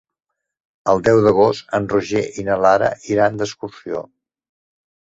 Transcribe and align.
El 0.93 1.03
deu 1.07 1.21
d'agost 1.27 1.77
en 1.79 1.87
Roger 1.93 2.25
i 2.45 2.49
na 2.49 2.59
Lara 2.65 2.91
iran 3.15 3.41
d'excursió. 3.43 4.05